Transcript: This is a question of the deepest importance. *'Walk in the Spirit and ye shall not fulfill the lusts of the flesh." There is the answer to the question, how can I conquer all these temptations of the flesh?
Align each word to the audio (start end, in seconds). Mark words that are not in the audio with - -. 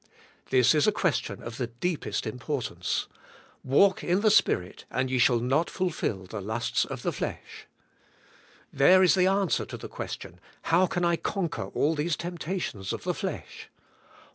This 0.49 0.73
is 0.73 0.87
a 0.87 0.91
question 0.91 1.43
of 1.43 1.57
the 1.59 1.67
deepest 1.67 2.25
importance. 2.25 3.07
*'Walk 3.63 4.03
in 4.03 4.21
the 4.21 4.31
Spirit 4.31 4.85
and 4.89 5.11
ye 5.11 5.19
shall 5.19 5.37
not 5.39 5.69
fulfill 5.69 6.25
the 6.25 6.41
lusts 6.41 6.85
of 6.85 7.03
the 7.03 7.11
flesh." 7.13 7.67
There 8.73 9.03
is 9.03 9.13
the 9.13 9.27
answer 9.27 9.63
to 9.65 9.77
the 9.77 9.87
question, 9.87 10.39
how 10.63 10.87
can 10.87 11.05
I 11.05 11.17
conquer 11.17 11.65
all 11.67 11.93
these 11.93 12.17
temptations 12.17 12.93
of 12.93 13.03
the 13.03 13.13
flesh? 13.13 13.69